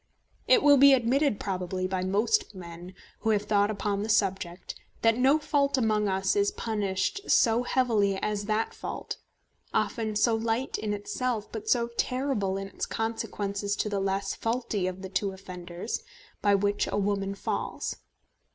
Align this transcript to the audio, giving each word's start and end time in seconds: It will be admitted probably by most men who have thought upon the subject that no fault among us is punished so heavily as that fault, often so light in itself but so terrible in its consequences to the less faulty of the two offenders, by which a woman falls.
It 0.47 0.63
will 0.63 0.77
be 0.77 0.93
admitted 0.95 1.39
probably 1.39 1.85
by 1.87 2.01
most 2.03 2.55
men 2.55 2.95
who 3.19 3.29
have 3.29 3.43
thought 3.43 3.69
upon 3.69 4.01
the 4.01 4.09
subject 4.09 4.73
that 5.03 5.15
no 5.15 5.37
fault 5.37 5.77
among 5.77 6.07
us 6.07 6.35
is 6.35 6.49
punished 6.49 7.21
so 7.29 7.61
heavily 7.61 8.17
as 8.17 8.45
that 8.45 8.73
fault, 8.73 9.17
often 9.75 10.15
so 10.15 10.33
light 10.33 10.79
in 10.79 10.91
itself 10.91 11.51
but 11.51 11.69
so 11.69 11.87
terrible 11.97 12.57
in 12.57 12.67
its 12.67 12.87
consequences 12.87 13.75
to 13.75 13.89
the 13.89 13.99
less 13.99 14.33
faulty 14.33 14.87
of 14.87 15.03
the 15.03 15.09
two 15.09 15.33
offenders, 15.33 16.01
by 16.41 16.55
which 16.55 16.87
a 16.87 16.97
woman 16.97 17.35
falls. 17.35 17.97